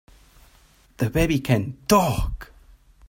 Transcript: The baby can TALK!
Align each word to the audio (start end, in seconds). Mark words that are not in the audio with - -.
The 0.97 1.11
baby 1.11 1.39
can 1.39 1.77
TALK! 1.87 2.51